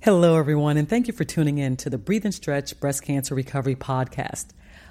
[0.00, 3.36] Hello, everyone, and thank you for tuning in to the Breathe and Stretch Breast Cancer
[3.36, 4.46] Recovery Podcast.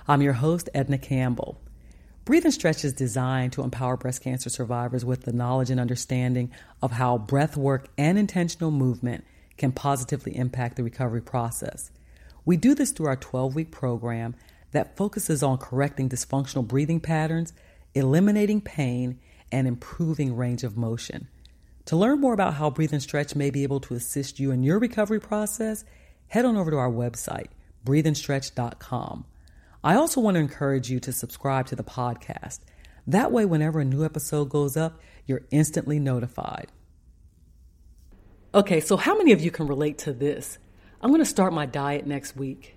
[0.07, 1.59] I'm your host, Edna Campbell.
[2.23, 6.49] Breathe and Stretch is designed to empower breast cancer survivors with the knowledge and understanding
[6.81, 9.25] of how breath work and intentional movement
[9.57, 11.91] can positively impact the recovery process.
[12.45, 14.33] We do this through our 12 week program
[14.71, 17.51] that focuses on correcting dysfunctional breathing patterns,
[17.93, 19.19] eliminating pain,
[19.51, 21.27] and improving range of motion.
[21.91, 24.63] To learn more about how Breathe and Stretch may be able to assist you in
[24.63, 25.83] your recovery process,
[26.27, 27.47] head on over to our website,
[27.85, 29.25] breatheandstretch.com.
[29.83, 32.59] I also want to encourage you to subscribe to the podcast.
[33.05, 36.71] That way, whenever a new episode goes up, you're instantly notified.
[38.55, 40.59] Okay, so how many of you can relate to this?
[41.01, 42.73] I'm going to start my diet next week.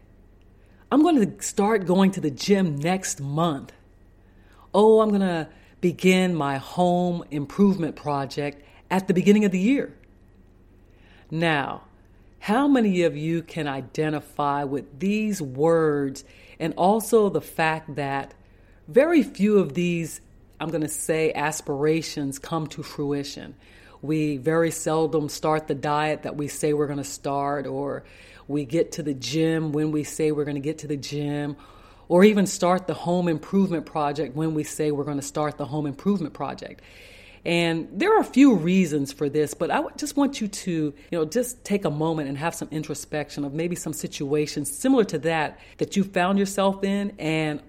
[0.91, 3.73] I'm going to start going to the gym next month.
[4.75, 5.49] Oh, I'm going to
[5.81, 8.62] begin my home improvement project
[8.95, 9.92] at the beginning of the year.
[11.28, 11.83] Now,
[12.39, 16.25] how many of you can identify with these words
[16.61, 18.34] and also the fact that
[18.87, 20.20] very few of these,
[20.61, 23.56] I'm going to say, aspirations come to fruition?
[24.00, 28.05] We very seldom start the diet that we say we're going to start, or
[28.47, 31.56] we get to the gym when we say we're going to get to the gym,
[32.06, 35.67] or even start the home improvement project when we say we're going to start the
[35.67, 36.81] home improvement project.
[37.45, 40.95] And there are a few reasons for this, but I just want you to, you
[41.19, 45.19] know, just take a moment and have some introspection of maybe some situations similar to
[45.20, 47.62] that that you found yourself in and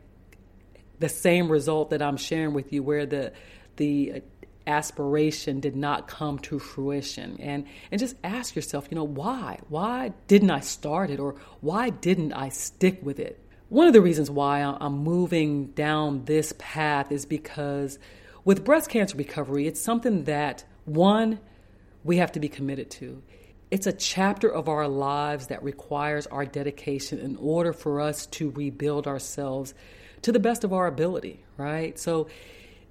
[1.00, 3.34] the same result that I'm sharing with you where the
[3.76, 4.20] the uh,
[4.66, 7.38] aspiration did not come to fruition.
[7.42, 9.60] And and just ask yourself you know why?
[9.68, 13.42] Why didn't i start it or why didn't i stick with it?
[13.68, 18.00] One of the reasons why i'm moving down this path is because
[18.46, 21.40] with breast cancer recovery, it's something that, one,
[22.04, 23.22] we have to be committed to.
[23.72, 28.52] It's a chapter of our lives that requires our dedication in order for us to
[28.52, 29.74] rebuild ourselves
[30.22, 31.98] to the best of our ability, right?
[32.00, 32.28] So,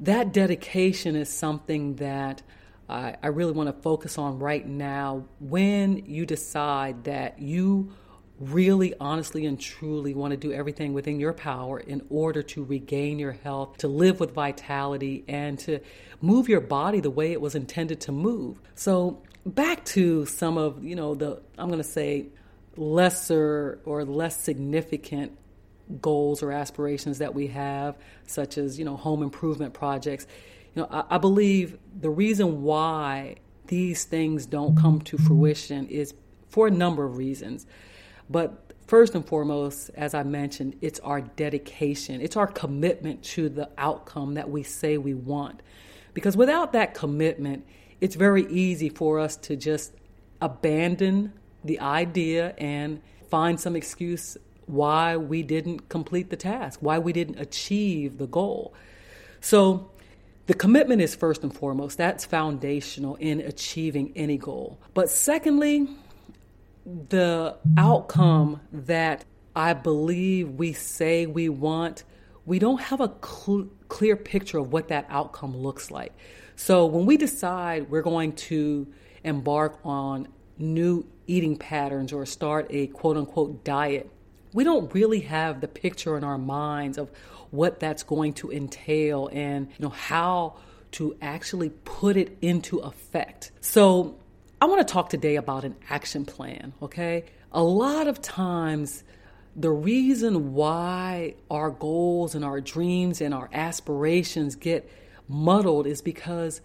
[0.01, 2.43] that dedication is something that
[2.89, 7.93] I, I really want to focus on right now when you decide that you
[8.41, 13.19] really honestly and truly want to do everything within your power in order to regain
[13.19, 15.79] your health, to live with vitality, and to
[16.21, 18.61] move your body the way it was intended to move.
[18.75, 22.27] So, back to some of, you know, the, I'm going to say,
[22.77, 25.39] lesser or less significant
[26.01, 27.97] goals or aspirations that we have,
[28.27, 30.27] such as, you know, home improvement projects.
[30.75, 36.15] You know, I, I believe the reason why these things don't come to fruition is
[36.49, 37.67] for a number of reasons.
[38.29, 43.69] But first and foremost, as I mentioned, it's our dedication, it's our commitment to the
[43.79, 45.61] outcome that we say we want.
[46.13, 47.67] Because without that commitment,
[48.01, 49.93] it's very easy for us to just
[50.41, 51.33] abandon
[51.65, 54.37] the idea and find some excuse
[54.67, 58.75] why we didn't complete the task, why we didn't achieve the goal.
[59.41, 59.91] So,
[60.47, 61.97] the commitment is first and foremost.
[61.97, 64.79] That's foundational in achieving any goal.
[64.93, 65.89] But secondly,
[66.87, 69.25] the outcome that
[69.57, 72.05] I believe we say we want,
[72.45, 76.13] we don't have a cl- clear picture of what that outcome looks like.
[76.57, 78.87] So when we decide we're going to
[79.23, 80.29] embark on
[80.59, 84.11] new eating patterns or start a quote unquote diet,
[84.53, 87.11] we don't really have the picture in our minds of
[87.51, 90.57] what that's going to entail and you know how
[90.93, 93.51] to actually put it into effect.
[93.61, 94.17] So
[94.65, 97.27] I want to talk today about an action plan, okay?
[97.53, 99.05] A lot of times,
[99.55, 104.91] the reason why our goals and our dreams and our aspirations get
[105.29, 106.63] muddled is because,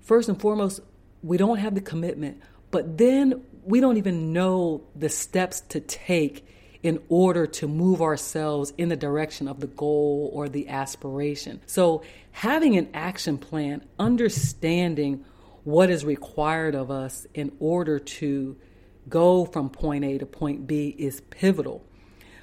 [0.00, 0.80] first and foremost,
[1.22, 2.40] we don't have the commitment,
[2.70, 6.48] but then we don't even know the steps to take
[6.82, 11.60] in order to move ourselves in the direction of the goal or the aspiration.
[11.66, 12.00] So,
[12.30, 15.26] having an action plan, understanding
[15.68, 18.56] what is required of us in order to
[19.06, 21.84] go from point A to point B is pivotal.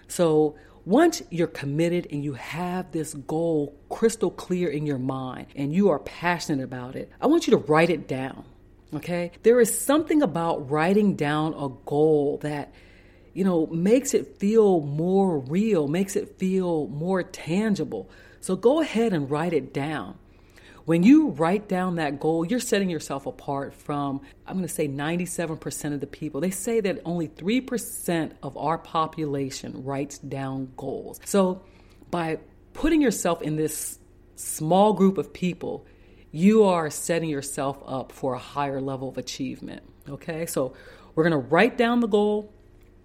[0.07, 5.73] So, once you're committed and you have this goal crystal clear in your mind and
[5.73, 8.45] you are passionate about it, I want you to write it down.
[8.93, 9.31] Okay?
[9.41, 12.71] There is something about writing down a goal that
[13.33, 18.07] you know, makes it feel more real, makes it feel more tangible.
[18.39, 20.19] So go ahead and write it down.
[20.85, 24.87] When you write down that goal, you're setting yourself apart from, I'm going to say
[24.87, 26.41] 97% of the people.
[26.41, 31.19] They say that only 3% of our population writes down goals.
[31.25, 31.63] So
[32.11, 32.37] by
[32.73, 33.97] putting yourself in this
[34.35, 35.87] small group of people,
[36.31, 39.81] you are setting yourself up for a higher level of achievement.
[40.07, 40.73] Okay, so
[41.15, 42.53] we're going to write down the goal,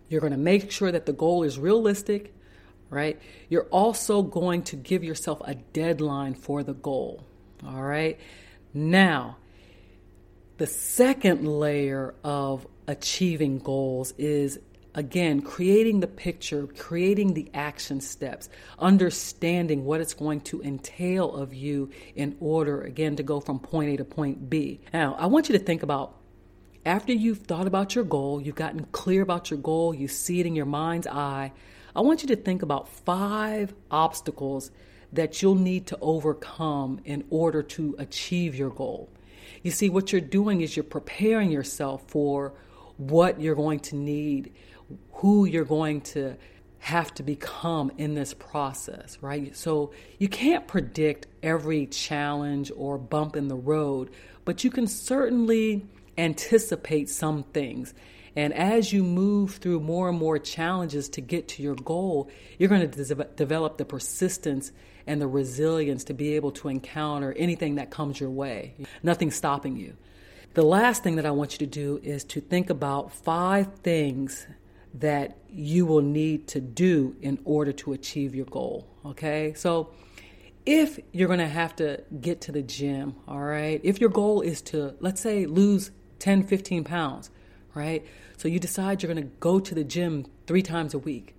[0.09, 2.35] you're going to make sure that the goal is realistic,
[2.91, 3.19] right?
[3.49, 7.25] You're also going to give yourself a deadline for the goal,
[7.67, 8.19] all right?
[8.73, 9.37] Now,
[10.59, 14.59] the second layer of achieving goals is
[14.95, 18.49] again creating the picture, creating the action steps,
[18.79, 23.91] understanding what it's going to entail of you in order again to go from point
[23.91, 24.81] A to point B.
[24.93, 26.17] Now, I want you to think about
[26.85, 30.47] after you've thought about your goal, you've gotten clear about your goal, you see it
[30.47, 31.53] in your mind's eye,
[31.95, 34.71] I want you to think about five obstacles
[35.12, 39.09] that you'll need to overcome in order to achieve your goal.
[39.62, 42.53] You see, what you're doing is you're preparing yourself for
[42.97, 44.53] what you're going to need,
[45.15, 46.37] who you're going to
[46.79, 49.55] have to become in this process, right?
[49.55, 54.11] So you can't predict every challenge or bump in the road,
[54.45, 55.87] but you can certainly
[56.17, 57.93] anticipate some things.
[58.35, 62.69] And as you move through more and more challenges to get to your goal, you're
[62.69, 64.73] going to de- develop the persistence
[65.11, 68.75] and the resilience to be able to encounter anything that comes your way.
[69.03, 69.97] Nothing stopping you.
[70.55, 74.47] The last thing that I want you to do is to think about five things
[74.95, 78.87] that you will need to do in order to achieve your goal.
[79.05, 79.53] Okay?
[79.55, 79.91] So,
[80.65, 84.43] if you're going to have to get to the gym, all right, if your goal
[84.43, 85.91] is to, let's say, lose
[86.21, 87.31] 10, 15 pounds,
[87.75, 88.07] right?
[88.37, 91.35] So you decide you're going to go to the gym three times a week.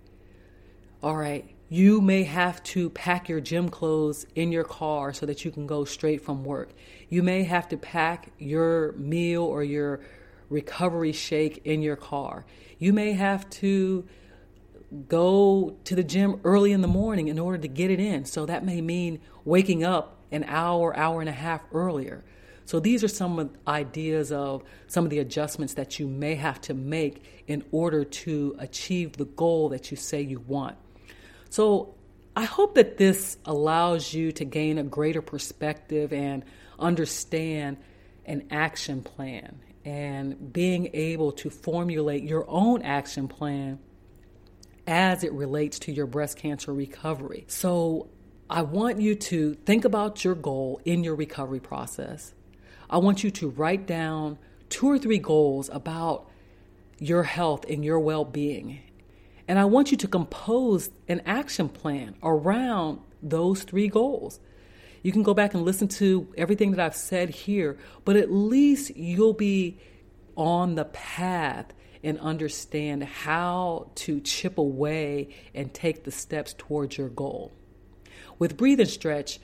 [1.04, 5.46] All right, you may have to pack your gym clothes in your car so that
[5.46, 6.70] you can go straight from work.
[7.08, 10.02] You may have to pack your meal or your
[10.50, 12.46] recovery shake in your car.
[12.78, 14.06] You may have to
[15.08, 18.26] go to the gym early in the morning in order to get it in.
[18.26, 22.22] So that may mean waking up an hour, hour and a half earlier.
[22.66, 26.60] So these are some of ideas of some of the adjustments that you may have
[26.62, 30.76] to make in order to achieve the goal that you say you want.
[31.51, 31.95] So
[32.33, 36.45] I hope that this allows you to gain a greater perspective and
[36.80, 37.75] understand
[38.25, 43.80] an action plan and being able to formulate your own action plan
[44.88, 47.44] as it relates to your breast cancer recovery.
[47.50, 48.09] So
[48.50, 52.33] I want you to think about your goal in your recovery process.
[52.89, 54.38] I want you to write down
[54.69, 56.30] two or three goals about
[56.98, 58.80] your health and your well being.
[59.48, 64.40] And I want you to compose an action plan around those three goals.
[65.04, 68.96] You can go back and listen to everything that I've said here, but at least
[68.96, 69.80] you'll be
[70.36, 71.74] on the path
[72.04, 77.52] and understand how to chip away and take the steps towards your goal.
[78.40, 79.40] With Breathe and Stretch,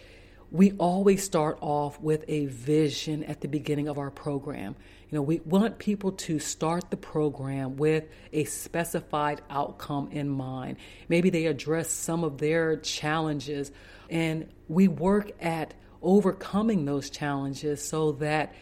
[0.51, 4.75] we always start off with a vision at the beginning of our program.
[5.09, 10.77] You know, we want people to start the program with a specified outcome in mind.
[11.07, 13.71] Maybe they address some of their challenges,
[14.09, 18.53] and we work at overcoming those challenges so that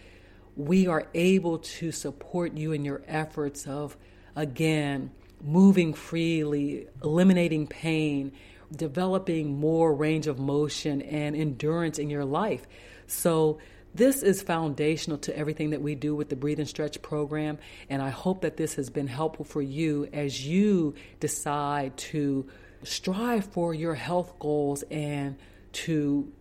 [0.55, 3.97] we are able to support you in your efforts of,
[4.35, 5.11] again,
[5.41, 8.31] moving freely, eliminating pain,
[8.75, 12.67] developing more range of motion and endurance in your life.
[13.07, 13.59] So,
[13.95, 17.57] this is foundational to everything that we do with the Breathe and Stretch program.
[17.89, 22.45] And I hope that this has been helpful for you as you decide to
[22.83, 25.37] strive for your health goals and
[25.71, 26.31] to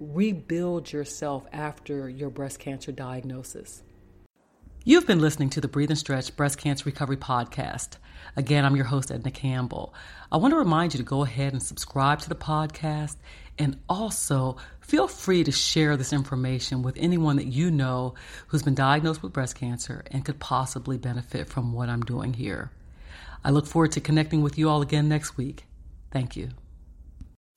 [0.00, 3.82] rebuild yourself after your breast cancer diagnosis.
[4.84, 7.98] You've been listening to the Breathe and Stretch Breast Cancer Recovery Podcast.
[8.36, 9.94] Again, I'm your host, Edna Campbell.
[10.32, 13.14] I want to remind you to go ahead and subscribe to the podcast
[13.62, 18.14] and also feel free to share this information with anyone that you know
[18.48, 22.72] who's been diagnosed with breast cancer and could possibly benefit from what I'm doing here.
[23.44, 25.64] I look forward to connecting with you all again next week.
[26.10, 26.50] Thank you.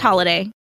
[0.00, 0.50] holiday.